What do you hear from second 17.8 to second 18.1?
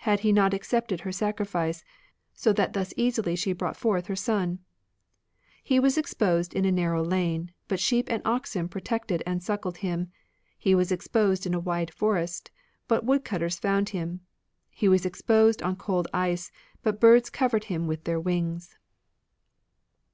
with